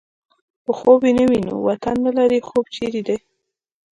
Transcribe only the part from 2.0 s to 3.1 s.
نه لرې خوب چېرې